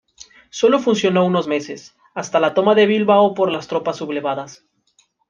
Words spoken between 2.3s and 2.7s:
la